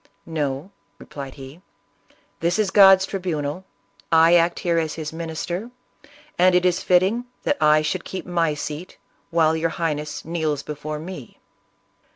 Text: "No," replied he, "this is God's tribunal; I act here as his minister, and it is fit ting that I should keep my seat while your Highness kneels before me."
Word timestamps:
"No," 0.25 0.71
replied 0.97 1.35
he, 1.35 1.61
"this 2.39 2.57
is 2.57 2.71
God's 2.71 3.05
tribunal; 3.05 3.65
I 4.11 4.33
act 4.33 4.57
here 4.61 4.79
as 4.79 4.95
his 4.95 5.13
minister, 5.13 5.69
and 6.39 6.55
it 6.55 6.65
is 6.65 6.81
fit 6.81 7.01
ting 7.01 7.25
that 7.43 7.61
I 7.61 7.83
should 7.83 8.03
keep 8.03 8.25
my 8.25 8.55
seat 8.55 8.97
while 9.29 9.55
your 9.55 9.69
Highness 9.69 10.25
kneels 10.25 10.63
before 10.63 10.97
me." 10.97 11.37